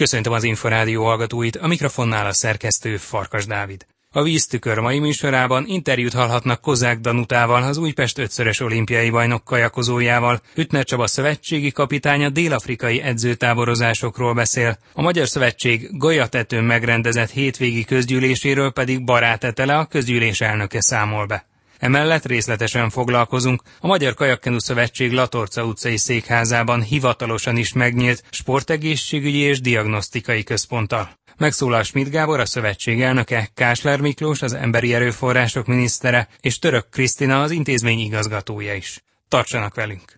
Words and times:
Köszöntöm 0.00 0.32
az 0.32 0.44
Inforádió 0.44 1.04
hallgatóit, 1.04 1.56
a 1.56 1.66
mikrofonnál 1.66 2.26
a 2.26 2.32
szerkesztő 2.32 2.96
Farkas 2.96 3.46
Dávid. 3.46 3.86
A 4.10 4.22
víztükör 4.22 4.78
mai 4.78 4.98
műsorában 4.98 5.64
interjút 5.66 6.12
hallhatnak 6.12 6.60
Kozák 6.60 7.00
Danutával, 7.00 7.62
az 7.62 7.76
Újpest 7.76 8.18
ötszörös 8.18 8.60
olimpiai 8.60 9.10
bajnok 9.10 9.44
kajakozójával. 9.44 10.40
Hütner 10.54 10.84
Csaba 10.84 11.06
szövetségi 11.06 11.70
kapitánya 11.70 12.28
dél-afrikai 12.28 13.00
edzőtáborozásokról 13.00 14.34
beszél. 14.34 14.78
A 14.92 15.02
Magyar 15.02 15.28
Szövetség 15.28 15.88
Golyatetőn 15.98 16.64
megrendezett 16.64 17.30
hétvégi 17.30 17.84
közgyűléséről 17.84 18.70
pedig 18.70 19.04
Barát 19.04 19.44
Etele, 19.44 19.78
a 19.78 19.86
közgyűlés 19.86 20.40
elnöke 20.40 20.80
számol 20.80 21.26
be. 21.26 21.49
Emellett 21.80 22.26
részletesen 22.26 22.90
foglalkozunk 22.90 23.62
a 23.80 23.86
Magyar 23.86 24.14
Kajakkenu 24.14 24.58
Szövetség 24.58 25.12
Latorca 25.12 25.64
utcai 25.64 25.96
székházában 25.96 26.82
hivatalosan 26.82 27.56
is 27.56 27.72
megnyílt 27.72 28.22
sportegészségügyi 28.30 29.38
és 29.38 29.60
diagnosztikai 29.60 30.42
központtal. 30.42 31.10
Megszólal 31.36 31.82
Schmidt 31.82 32.10
Gábor, 32.10 32.40
a 32.40 32.46
szövetség 32.46 33.02
elnöke, 33.02 33.48
Kásler 33.54 34.00
Miklós, 34.00 34.42
az 34.42 34.52
emberi 34.52 34.94
erőforrások 34.94 35.66
minisztere, 35.66 36.28
és 36.40 36.58
Török 36.58 36.88
Krisztina, 36.90 37.42
az 37.42 37.50
intézmény 37.50 37.98
igazgatója 37.98 38.74
is. 38.74 39.02
Tartsanak 39.28 39.74
velünk! 39.74 40.14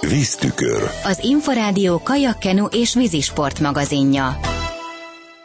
Víztükör. 0.00 0.90
Az 1.04 1.18
Inforádió 1.22 2.02
kajakkenu 2.02 2.64
és 2.64 2.94
vízisport 2.94 3.60
magazinja. 3.60 4.40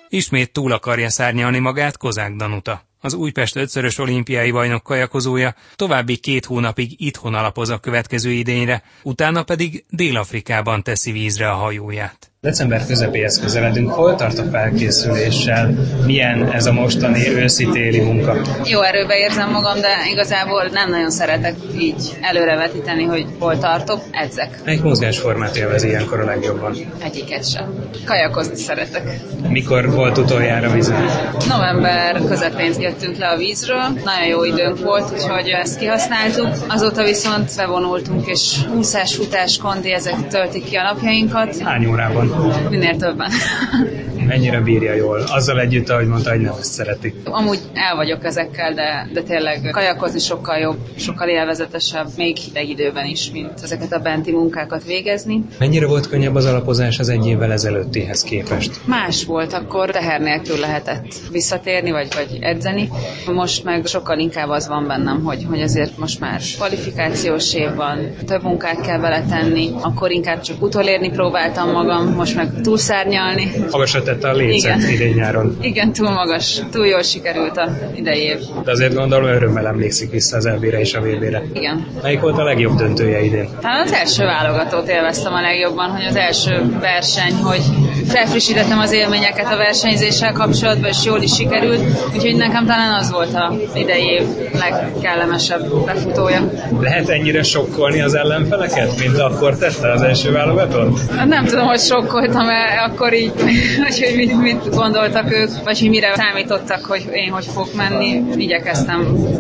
Ismét 0.10 0.52
túl 0.52 0.72
akarja 0.72 1.10
szárnyalni 1.10 1.60
magát 1.60 1.98
Kozák 1.98 2.36
Danuta 2.36 2.90
az 3.02 3.14
Újpest 3.14 3.56
ötszörös 3.56 3.98
olimpiai 3.98 4.52
bajnok 4.52 4.84
kajakozója 4.84 5.56
további 5.76 6.18
két 6.18 6.46
hónapig 6.46 6.94
itthon 7.02 7.34
alapoz 7.34 7.70
a 7.70 7.80
következő 7.80 8.32
idényre, 8.32 8.84
utána 9.04 9.44
pedig 9.44 9.86
Dél-Afrikában 9.90 10.84
teszi 10.84 11.12
vízre 11.12 11.50
a 11.52 11.56
hajóját. 11.56 12.31
December 12.48 12.86
közepéhez 12.86 13.40
közeledünk. 13.40 13.92
Hol 13.92 14.16
tart 14.16 14.38
a 14.40 14.44
felkészüléssel? 14.44 15.74
Milyen 16.06 16.52
ez 16.52 16.66
a 16.66 16.72
mostani 16.74 17.30
őszi-téli 17.30 18.00
munka? 18.00 18.38
Jó 18.64 18.82
erőbe 18.82 19.18
érzem 19.18 19.52
magam, 19.52 19.82
de 19.82 19.88
igazából 20.12 20.70
nem 20.72 20.90
nagyon 20.90 21.10
szeretek 21.12 21.56
így 21.80 22.18
előrevetíteni, 22.22 23.04
hogy 23.04 23.26
hol 23.40 23.58
tartok. 23.58 24.02
Edzek. 24.12 24.60
Melyik 24.66 24.82
mozgásformát 24.82 25.56
élvez 25.56 25.84
ilyenkor 25.84 26.20
a 26.20 26.26
legjobban? 26.26 26.76
Egyiket 27.04 27.50
sem. 27.50 27.90
Kajakozni 28.06 28.56
szeretek. 28.56 29.20
Mikor 29.50 29.92
volt 29.92 30.18
utoljára 30.18 30.72
vízen? 30.72 31.06
November 31.48 32.22
közepén 32.28 32.74
jöttünk 32.80 33.18
le 33.18 33.28
a 33.28 33.38
vízről. 33.38 33.84
Nagyon 34.04 34.28
jó 34.30 34.44
időnk 34.44 34.80
volt, 34.84 35.12
úgyhogy 35.14 35.48
ezt 35.48 35.80
kihasználtuk. 35.80 36.50
Azóta 36.68 37.04
viszont 37.04 37.56
bevonultunk, 37.56 38.28
és 38.28 38.56
úszás, 38.76 39.16
futás, 39.16 39.58
kondi, 39.58 39.92
ezek 39.92 40.28
töltik 40.28 40.64
ki 40.64 40.76
a 40.76 40.84
napjainkat. 40.84 41.58
Hány 41.60 41.86
órában? 41.86 42.31
Tener 42.70 42.98
ropa. 43.02 43.28
Mennyire 44.32 44.60
bírja 44.60 44.94
jól? 44.94 45.24
Azzal 45.28 45.60
együtt, 45.60 45.90
ahogy 45.90 46.08
mondta, 46.08 46.30
hogy 46.30 46.40
nem 46.40 46.54
ezt 46.60 46.72
szereti. 46.72 47.14
Amúgy 47.24 47.60
el 47.74 47.96
vagyok 47.96 48.26
ezekkel, 48.26 48.74
de, 48.74 49.10
de 49.14 49.22
tényleg 49.22 49.70
kajakozni 49.72 50.20
sokkal 50.20 50.58
jobb, 50.58 50.78
sokkal 50.96 51.30
élvezetesebb, 51.30 52.08
még 52.18 52.38
hideg 52.38 52.70
időben 52.70 53.06
is, 53.06 53.32
mint 53.32 53.52
ezeket 53.64 53.94
a 53.94 54.00
benti 54.00 54.32
munkákat 54.32 54.84
végezni. 54.84 55.44
Mennyire 55.60 55.88
volt 55.88 56.08
könnyebb 56.08 56.36
az 56.36 56.46
alapozás 56.46 57.00
az 57.00 57.10
egy 57.10 57.28
évvel 57.28 57.52
ezelőttihez 57.52 58.24
képest? 58.24 58.80
Más 58.86 59.26
volt, 59.26 59.54
akkor 59.54 59.90
teher 59.90 60.22
nélkül 60.22 60.60
lehetett 60.60 61.08
visszatérni, 61.32 61.92
vagy, 61.92 62.08
vagy 62.16 62.38
edzeni. 62.42 62.90
Most 63.34 63.64
meg 63.64 63.86
sokkal 63.86 64.20
inkább 64.20 64.50
az 64.50 64.68
van 64.68 64.88
bennem, 64.88 65.24
hogy, 65.24 65.46
hogy 65.50 65.62
azért 65.62 65.98
most 65.98 66.20
már 66.20 66.42
kvalifikációs 66.56 67.54
év 67.54 67.76
van, 67.76 68.14
több 68.26 68.44
munkát 68.44 68.82
kell 68.82 69.00
beletenni, 69.00 69.70
akkor 69.82 70.12
inkább 70.12 70.42
csak 70.42 70.62
utolérni 70.62 71.10
próbáltam 71.10 71.72
magam, 71.72 72.14
most 72.14 72.36
meg 72.36 72.62
túlszárnyalni. 72.62 73.52
Magasra 73.72 74.04
tette 74.22 74.34
a 74.34 74.38
lécet 74.38 74.90
idén 74.90 75.14
nyáron. 75.14 75.58
Igen, 75.62 75.94
túl 75.94 76.10
magas, 76.10 76.62
túl 76.72 76.88
jól 76.88 77.02
sikerült 77.02 77.58
a 77.58 77.70
idei 77.96 78.22
év. 78.22 78.40
De 78.64 78.72
azért 78.72 78.94
gondolom 78.94 79.30
örömmel 79.30 79.68
emlékszik 79.68 80.12
vissza 80.12 80.38
az 80.38 80.46
elbére 80.46 80.80
és 80.80 80.94
a 80.94 81.02
VB-re. 81.02 81.44
Igen. 81.54 81.88
Melyik 82.02 82.20
volt 82.20 82.38
a 82.38 82.44
legjobb 82.44 82.78
döntője 82.78 83.24
idén? 83.24 83.50
Talán 83.62 83.82
az 83.82 83.94
első 83.94 84.24
válogatót 84.24 84.90
élveztem 84.90 85.34
a 85.34 85.42
legjobban, 85.42 85.90
hogy 85.90 86.06
az 86.06 86.16
első 86.16 86.78
verseny, 86.80 87.34
hogy 87.34 87.62
felfrissítettem 88.08 88.80
az 88.80 88.92
élményeket 88.92 89.54
a 89.54 89.58
versenyzéssel 89.58 90.34
kapcsolatban, 90.34 90.90
és 90.90 91.06
jól 91.06 91.22
is 91.22 91.34
sikerült, 91.34 91.82
úgyhogy 92.16 92.36
nekem 92.36 92.66
talán 92.66 92.94
az 92.94 93.12
volt 93.12 93.34
a 93.34 93.54
idei 93.76 94.06
év 94.06 94.24
legkellemesebb 94.54 95.86
befutója. 95.86 96.52
Lehet 96.80 97.10
ennyire 97.10 97.44
sokkolni 97.44 98.02
az 98.02 98.14
ellenfeleket, 98.14 99.00
mint 99.00 99.18
akkor 99.18 99.58
tette 99.58 99.92
az 99.92 100.02
első 100.02 100.32
válogatót? 100.32 101.00
Nem 101.28 101.46
tudom, 101.46 101.66
hogy 101.66 101.80
sokkoltam-e 101.80 102.90
akkor 102.90 103.14
így, 103.14 103.32
hogy 104.16 104.26
mit, 104.28 104.42
mit 104.42 104.76
gondoltak 104.76 105.32
ők, 105.34 105.50
vagy 105.64 105.80
hogy 105.80 105.90
mire 105.90 106.16
számítottak, 106.16 106.86
hogy 106.86 107.10
én 107.12 107.32
hogy 107.32 107.46
fogok 107.46 107.74
menni. 107.76 108.22
Igyekeztem 108.36 109.00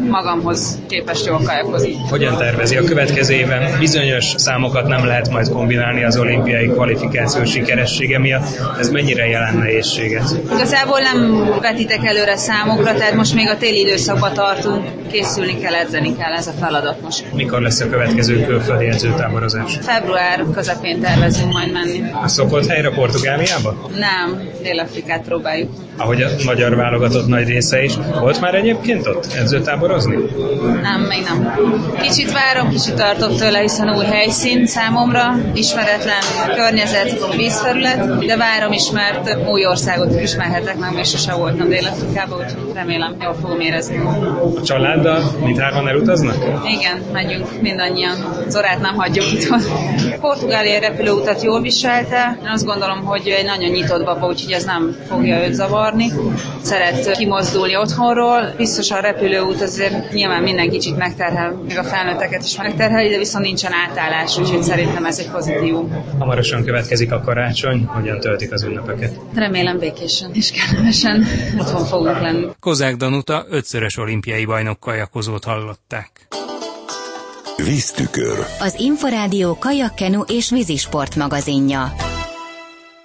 magamhoz 0.09 0.79
képest 0.87 1.25
jól 1.25 1.41
kajakozni. 1.45 1.95
Hogyan 2.09 2.37
tervezi 2.37 2.77
a 2.77 2.83
következő 2.83 3.33
évben? 3.33 3.79
Bizonyos 3.79 4.25
számokat 4.37 4.87
nem 4.87 5.05
lehet 5.05 5.29
majd 5.29 5.49
kombinálni 5.49 6.03
az 6.03 6.17
olimpiai 6.17 6.67
kvalifikáció 6.67 7.43
sikeressége 7.43 8.19
miatt. 8.19 8.59
Ez 8.79 8.89
mennyire 8.89 9.25
jelent 9.27 9.57
nehézséget? 9.57 10.23
Igazából 10.53 10.99
nem 10.99 11.45
vetítek 11.61 12.05
előre 12.05 12.35
számokra, 12.37 12.93
tehát 12.93 13.13
most 13.13 13.33
még 13.33 13.47
a 13.49 13.57
téli 13.57 13.79
időszakban 13.79 14.33
tartunk, 14.33 14.85
készülni 15.11 15.59
kell, 15.59 15.73
edzeni 15.73 16.15
kell, 16.17 16.33
ez 16.33 16.47
a 16.47 16.51
feladat 16.59 17.01
most. 17.01 17.25
Mikor 17.33 17.61
lesz 17.61 17.79
a 17.79 17.89
következő 17.89 18.45
külföldi 18.45 18.85
edzőtáborozás? 18.85 19.77
Február 19.81 20.45
közepén 20.53 21.01
tervezünk 21.01 21.51
majd 21.53 21.71
menni. 21.71 22.03
A 22.23 22.27
szokott 22.27 22.65
helyre 22.67 22.89
Portugáliába? 22.89 23.89
Nem, 23.95 24.41
Dél-Afrikát 24.61 25.21
próbáljuk. 25.21 25.69
Ahogy 25.97 26.21
a 26.21 26.27
magyar 26.45 26.75
válogatott 26.75 27.27
nagy 27.27 27.47
része 27.47 27.83
is. 27.83 27.93
Volt 28.19 28.41
már 28.41 28.55
egyébként 28.55 29.07
ott 29.07 29.27
edzőtáborozni? 29.33 30.15
Nem, 30.81 31.01
még 31.01 31.23
nem. 31.23 31.53
Kicsit 32.01 32.31
várom, 32.31 32.69
kicsit 32.69 32.93
tartok 32.93 33.35
tőle, 33.35 33.59
hiszen 33.59 33.95
új 33.97 34.05
helyszín 34.05 34.65
számomra, 34.65 35.35
ismeretlen 35.53 36.21
környezet, 36.55 37.35
vízfelület, 37.35 38.25
de 38.25 38.37
várom 38.37 38.71
is, 38.71 38.91
mert 38.91 39.37
új 39.47 39.65
országot 39.65 40.21
ismerhetek 40.21 40.77
meg, 40.77 40.93
és 40.99 41.09
sose 41.09 41.33
voltam 41.33 41.69
Dél-Afrikában, 41.69 42.39
úgyhogy 42.39 42.73
remélem 42.73 43.15
jól 43.21 43.35
fogom 43.41 43.59
érezni. 43.59 43.97
A 43.97 44.61
családdal 44.63 45.23
mindhárman 45.43 45.87
elutaznak? 45.87 46.35
Igen, 46.77 47.01
megyünk 47.11 47.61
mindannyian. 47.61 48.15
Zorát 48.47 48.79
nem 48.81 48.95
hagyjuk 48.95 49.31
itthon. 49.31 49.59
Portugália 50.19 50.79
repülőutat 50.79 51.41
jól 51.43 51.61
viselte. 51.61 52.37
Én 52.41 52.49
azt 52.49 52.65
gondolom, 52.65 53.03
hogy 53.03 53.27
egy 53.27 53.45
nagyon 53.45 53.69
nyitott 53.69 54.03
baba, 54.03 54.25
úgyhogy 54.41 54.53
ez 54.55 54.63
nem 54.63 54.95
fogja 55.07 55.47
őt 55.47 55.53
zavarni. 55.53 56.11
Szeret 56.61 57.11
kimozdulni 57.17 57.75
otthonról. 57.77 58.53
Biztos 58.57 58.91
a 58.91 58.99
repülőút 58.99 59.61
azért 59.61 60.11
nyilván 60.13 60.43
minden 60.43 60.69
kicsit 60.69 60.97
megterhel, 60.97 61.51
még 61.67 61.77
a 61.77 61.83
felnőtteket 61.83 62.43
is 62.43 62.57
megterheli, 62.57 63.09
de 63.09 63.17
viszont 63.17 63.45
nincsen 63.45 63.71
átállás, 63.73 64.37
úgyhogy 64.37 64.63
szerintem 64.63 65.05
ez 65.05 65.19
egy 65.19 65.29
pozitívum. 65.29 66.05
Hamarosan 66.19 66.63
következik 66.63 67.11
a 67.11 67.21
karácsony, 67.21 67.85
hogyan 67.85 68.19
töltik 68.19 68.51
az 68.51 68.63
ünnepeket? 68.63 69.15
Remélem 69.33 69.77
békésen 69.79 70.31
és 70.33 70.51
kellemesen 70.51 71.25
otthon 71.59 71.85
fogunk 71.85 72.21
lenni. 72.21 72.47
Kozák 72.59 72.95
Danuta 72.95 73.45
ötszörös 73.49 73.97
olimpiai 73.97 74.45
bajnok 74.45 74.79
kajakozót 74.79 75.43
hallották. 75.43 76.09
Víztükör. 77.55 78.45
Az 78.59 78.75
Inforádió 78.79 79.57
kajakkenu 79.59 80.21
és 80.27 80.49
vízisport 80.49 81.15
magazinja. 81.15 81.93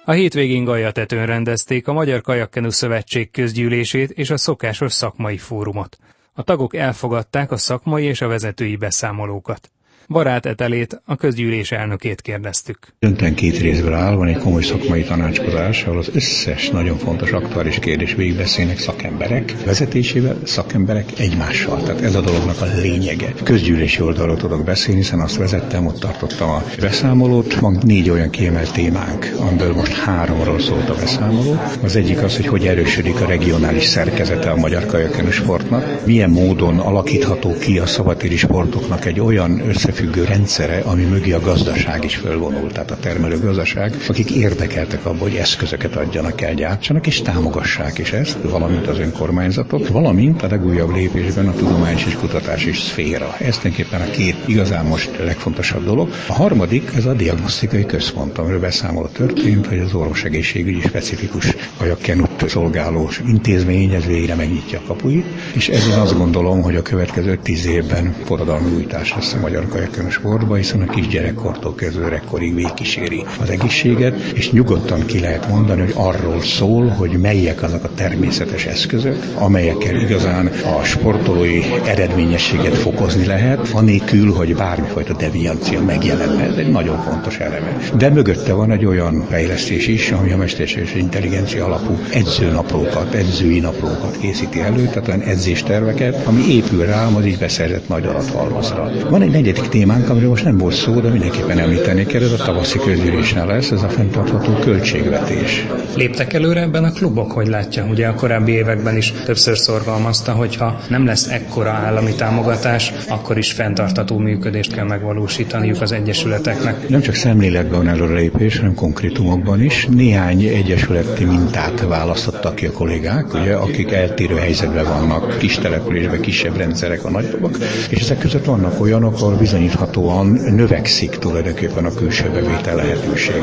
A 0.07 0.11
hétvégén 0.11 0.63
Gajatetőn 0.63 1.25
rendezték 1.25 1.87
a 1.87 1.93
Magyar 1.93 2.21
Kajakkenu 2.21 2.69
Szövetség 2.69 3.31
közgyűlését 3.31 4.11
és 4.11 4.29
a 4.29 4.37
szokásos 4.37 4.93
szakmai 4.93 5.37
fórumot. 5.37 5.97
A 6.33 6.43
tagok 6.43 6.75
elfogadták 6.75 7.51
a 7.51 7.57
szakmai 7.57 8.03
és 8.03 8.21
a 8.21 8.27
vezetői 8.27 8.75
beszámolókat. 8.75 9.71
Barát 10.09 10.45
Etelét, 10.45 11.01
a 11.05 11.15
közgyűlés 11.15 11.71
elnökét 11.71 12.21
kérdeztük. 12.21 12.77
Döntően 12.99 13.35
két 13.35 13.57
részből 13.57 13.93
áll, 13.93 14.15
van 14.15 14.27
egy 14.27 14.37
komoly 14.37 14.61
szakmai 14.61 15.03
tanácskozás, 15.03 15.83
ahol 15.83 15.97
az 15.97 16.09
összes 16.13 16.69
nagyon 16.69 16.97
fontos 16.97 17.31
aktuális 17.31 17.79
kérdés 17.79 18.13
végigbeszélnek 18.13 18.79
szakemberek 18.79 19.55
vezetésével, 19.65 20.37
szakemberek 20.43 21.19
egymással. 21.19 21.83
Tehát 21.83 22.01
ez 22.01 22.15
a 22.15 22.21
dolognak 22.21 22.61
a 22.61 22.65
lényege. 22.81 23.33
Közgyűlési 23.43 24.01
oldalról 24.01 24.37
tudok 24.37 24.63
beszélni, 24.63 24.99
hiszen 24.99 25.19
azt 25.19 25.37
vezettem, 25.37 25.85
ott 25.85 25.99
tartottam 25.99 26.49
a 26.49 26.63
beszámolót. 26.79 27.53
Van 27.53 27.77
négy 27.81 28.09
olyan 28.09 28.29
kiemelt 28.29 28.73
témánk, 28.73 29.35
amiből 29.39 29.73
most 29.73 29.93
háromról 29.93 30.59
szólt 30.59 30.89
a 30.89 30.95
beszámoló. 30.95 31.59
Az 31.83 31.95
egyik 31.95 32.23
az, 32.23 32.35
hogy 32.35 32.47
hogy 32.47 32.67
erősödik 32.67 33.21
a 33.21 33.25
regionális 33.25 33.83
szerkezete 33.83 34.51
a 34.51 34.55
magyar 34.55 34.85
kajakenus 34.85 35.35
sportnak, 35.35 36.05
milyen 36.05 36.29
módon 36.29 36.79
alakítható 36.79 37.53
ki 37.57 37.79
a 37.79 37.85
szabadtéri 37.85 38.37
sportoknak 38.37 39.05
egy 39.05 39.19
olyan 39.19 39.59
összefüggés, 39.67 39.95
összefüggő 39.97 40.23
rendszere, 40.23 40.79
ami 40.79 41.03
mögé 41.03 41.31
a 41.31 41.39
gazdaság 41.39 42.03
is 42.03 42.15
fölvonult, 42.15 42.73
tehát 42.73 42.91
a 42.91 42.97
termelő 42.97 43.39
gazdaság, 43.39 43.95
akik 44.07 44.31
érdekeltek 44.31 45.05
abban, 45.05 45.19
hogy 45.19 45.35
eszközöket 45.35 45.95
adjanak 45.95 46.41
el, 46.41 46.53
gyártsanak, 46.53 47.07
és 47.07 47.21
támogassák 47.21 47.97
is 47.97 48.11
ezt, 48.11 48.37
valamint 48.41 48.87
az 48.87 48.99
önkormányzatok, 48.99 49.87
valamint 49.87 50.43
a 50.43 50.47
legújabb 50.47 50.95
lépésben 50.95 51.47
a 51.47 51.53
tudományos 51.53 52.05
és 52.05 52.13
kutatási 52.15 52.71
szféra. 52.73 53.35
Ez 53.39 53.57
tulajdonképpen 53.57 54.01
a 54.01 54.11
két 54.11 54.35
igazán 54.45 54.85
most 54.85 55.09
legfontosabb 55.19 55.83
dolog. 55.85 56.09
A 56.27 56.33
harmadik, 56.33 56.91
ez 56.95 57.05
a 57.05 57.13
diagnosztikai 57.13 57.85
központ, 57.85 58.37
amiről 58.37 58.59
beszámoló 58.59 59.07
történt, 59.07 59.67
hogy 59.67 59.79
az 59.79 59.93
orvosegészségügyi 59.93 60.81
specifikus 60.81 61.55
kajakkenut 61.77 62.49
szolgáló 62.49 63.09
intézmény, 63.27 63.93
ez 63.93 64.05
végre 64.05 64.35
megnyitja 64.35 64.79
a 64.79 64.87
kapuit, 64.87 65.25
és 65.53 65.69
ezért 65.69 65.97
azt 65.97 66.17
gondolom, 66.17 66.61
hogy 66.61 66.75
a 66.75 66.81
következő 66.81 67.37
tíz 67.43 67.65
évben 67.65 68.15
forradalmi 68.25 68.71
újítás 68.75 69.13
lesz 69.13 69.33
a 69.33 69.39
magyar 69.39 69.67
kajakkenus 69.87 70.13
sportba, 70.13 70.55
hiszen 70.55 70.81
a 70.81 70.91
kisgyerekkortól 70.91 71.75
kezdve 71.75 72.05
öregkorig 72.05 72.55
végigkíséri 72.55 73.23
az 73.41 73.49
egészséget, 73.49 74.19
és 74.33 74.51
nyugodtan 74.51 75.05
ki 75.05 75.19
lehet 75.19 75.49
mondani, 75.49 75.81
hogy 75.81 75.93
arról 75.95 76.41
szól, 76.41 76.87
hogy 76.87 77.11
melyek 77.11 77.63
azok 77.63 77.83
a 77.83 77.89
természetes 77.95 78.65
eszközök, 78.65 79.17
amelyekkel 79.35 79.95
igazán 79.95 80.47
a 80.47 80.83
sportolói 80.83 81.61
eredményességet 81.85 82.75
fokozni 82.75 83.25
lehet, 83.25 83.69
anélkül, 83.73 84.33
hogy 84.33 84.55
bármifajta 84.55 85.13
deviancia 85.13 85.81
megjelenne. 85.81 86.43
Ez 86.43 86.55
egy 86.55 86.71
nagyon 86.71 87.01
fontos 87.01 87.37
eleme. 87.37 87.77
De 87.97 88.09
mögötte 88.09 88.53
van 88.53 88.71
egy 88.71 88.85
olyan 88.85 89.25
fejlesztés 89.29 89.87
is, 89.87 90.11
ami 90.11 90.31
a 90.31 90.37
mesterséges 90.37 90.95
intelligencia 90.95 91.65
alapú 91.65 91.97
edzőnaplókat, 92.13 93.13
edzői 93.13 93.59
naplókat 93.59 94.17
készíti 94.21 94.59
elő, 94.59 94.85
tehát 94.85 95.07
olyan 95.07 95.21
edzésterveket, 95.21 96.25
ami 96.25 96.41
épül 96.53 96.85
rá 96.85 97.05
az 97.07 97.25
így 97.25 97.37
beszerzett 97.37 97.87
nagy 97.87 98.05
adathalmazra. 98.05 98.91
Van 99.09 99.21
egy 99.21 99.31
negyedik 99.31 99.67
témánk, 99.77 100.09
amiről 100.09 100.29
most 100.29 100.43
nem 100.43 100.57
volt 100.57 100.73
szó, 100.73 100.99
de 100.99 101.09
mindenképpen 101.09 101.59
említeni 101.59 102.05
kell, 102.05 102.21
ez 102.21 102.31
a 102.31 102.43
tavaszi 102.43 102.77
közgyűlésnél 102.79 103.45
lesz, 103.45 103.71
ez 103.71 103.83
a 103.83 103.89
fenntartható 103.89 104.53
költségvetés. 104.53 105.65
Léptek 105.95 106.33
előre 106.33 106.61
ebben 106.61 106.83
a 106.83 106.91
klubok, 106.91 107.31
hogy 107.31 107.47
látja? 107.47 107.85
Ugye 107.85 108.07
a 108.07 108.13
korábbi 108.13 108.51
években 108.51 108.97
is 108.97 109.13
többször 109.25 109.57
szorgalmazta, 109.57 110.31
hogyha 110.31 110.79
nem 110.89 111.05
lesz 111.05 111.27
ekkora 111.27 111.69
állami 111.69 112.13
támogatás, 112.15 112.93
akkor 113.09 113.37
is 113.37 113.51
fenntartható 113.51 114.17
működést 114.17 114.73
kell 114.73 114.85
megvalósítaniuk 114.85 115.81
az 115.81 115.91
egyesületeknek. 115.91 116.89
Nem 116.89 117.01
csak 117.01 117.15
szemléletben 117.15 117.77
van 117.77 117.87
előrelépés, 117.87 118.57
hanem 118.57 118.75
konkrétumokban 118.75 119.61
is. 119.63 119.87
Néhány 119.91 120.41
egyesületi 120.43 121.23
mintát 121.25 121.85
választottak 121.87 122.55
ki 122.55 122.65
a 122.65 122.71
kollégák, 122.71 123.33
ugye, 123.33 123.53
akik 123.53 123.91
eltérő 123.91 124.35
helyzetben 124.35 124.85
vannak, 124.85 125.37
kis 125.37 125.57
településben, 125.57 126.21
kisebb 126.21 126.57
rendszerek 126.57 127.05
a 127.05 127.09
nagyobbak, 127.09 127.57
és 127.89 127.99
ezek 128.01 128.17
között 128.19 128.45
vannak 128.45 128.81
olyanok, 128.81 129.13
ahol 129.13 129.37
bizonyíthatóan 129.67 130.27
növekszik 130.55 131.09
tulajdonképpen 131.09 131.85
a 131.85 131.93
külső 131.93 132.29
bevétel 132.29 132.75
lehetőség. 132.75 133.35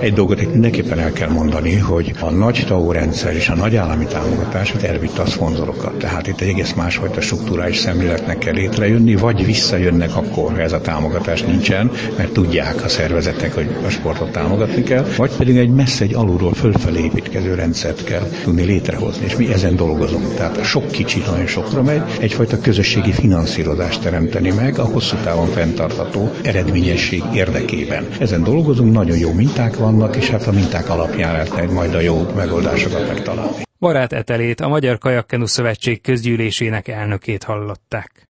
Egy 0.00 0.12
dolgot 0.12 0.40
itt 0.42 0.50
mindenképpen 0.52 0.98
el 0.98 1.12
kell 1.12 1.28
mondani, 1.28 1.76
hogy 1.76 2.12
a 2.20 2.30
nagy 2.30 2.64
TAO 2.66 2.92
rendszer 2.92 3.34
és 3.34 3.48
a 3.48 3.54
nagy 3.54 3.76
állami 3.76 4.04
támogatás 4.04 4.74
elvitte 4.82 5.22
a 5.22 5.26
szponzorokat. 5.26 5.98
Tehát 5.98 6.26
itt 6.26 6.40
egy 6.40 6.48
egész 6.48 6.72
másfajta 6.72 7.20
struktúrális 7.20 7.76
szemléletnek 7.76 8.38
kell 8.38 8.52
létrejönni, 8.54 9.14
vagy 9.14 9.44
visszajönnek 9.44 10.16
akkor, 10.16 10.52
ha 10.52 10.60
ez 10.60 10.72
a 10.72 10.80
támogatás 10.80 11.42
nincsen, 11.42 11.90
mert 12.16 12.32
tudják 12.32 12.84
a 12.84 12.88
szervezetek, 12.88 13.54
hogy 13.54 13.76
a 13.86 13.88
sportot 13.88 14.30
támogatni 14.32 14.82
kell, 14.82 15.06
vagy 15.16 15.30
pedig 15.36 15.56
egy 15.56 15.70
messze 15.70 16.04
egy 16.04 16.14
alulról 16.14 16.54
fölfelé 16.54 17.02
építkező 17.04 17.54
rendszert 17.54 18.04
kell 18.04 18.28
tudni 18.44 18.62
létrehozni, 18.64 19.24
és 19.24 19.36
mi 19.36 19.52
ezen 19.52 19.76
dolgozunk. 19.76 20.34
Tehát 20.34 20.64
sok 20.64 20.90
kicsi 20.90 21.22
nagyon 21.30 21.46
sokra 21.46 21.82
megy, 21.82 22.02
egyfajta 22.20 22.58
közösségi 22.60 23.12
finanszírozást 23.12 24.00
teremteni 24.02 24.50
meg 24.50 24.78
a 24.78 24.84
hosszú 24.84 25.16
távon 25.24 25.48
fenntartható 25.62 26.30
eredményesség 26.42 27.22
érdekében. 27.34 28.06
Ezen 28.20 28.42
dolgozunk, 28.42 28.92
nagyon 28.92 29.18
jó 29.18 29.32
minták 29.32 29.76
vannak, 29.76 30.16
és 30.16 30.30
hát 30.30 30.46
a 30.46 30.52
minták 30.52 30.90
alapján 30.90 31.32
lehet 31.32 31.70
majd 31.72 31.94
a 31.94 32.00
jó 32.00 32.26
megoldásokat 32.36 33.08
megtalálni. 33.08 33.62
Barát 33.78 34.12
Etelét, 34.12 34.60
a 34.60 34.68
Magyar 34.68 34.98
Kajakkenu 34.98 35.46
Szövetség 35.46 36.00
közgyűlésének 36.00 36.88
elnökét 36.88 37.44
hallották. 37.44 38.12